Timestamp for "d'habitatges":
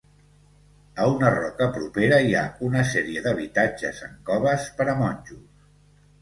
3.27-4.01